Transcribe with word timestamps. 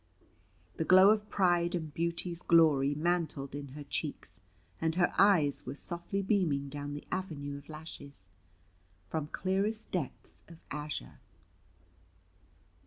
The 0.77 0.83
glow 0.83 1.11
of 1.11 1.29
pride 1.29 1.75
and 1.75 1.93
beauty's 1.93 2.41
glory 2.41 2.95
mantled 2.95 3.53
in 3.53 3.67
her 3.75 3.83
cheeks; 3.83 4.39
and 4.81 4.95
her 4.95 5.13
eyes 5.19 5.67
were 5.67 5.75
softly 5.75 6.23
beaming 6.23 6.69
down 6.69 6.93
the 6.95 7.05
avenue 7.11 7.55
of 7.55 7.69
lashes, 7.69 8.25
from 9.09 9.27
clearest 9.27 9.91
depths 9.91 10.41
of 10.47 10.63
azure. 10.71 11.19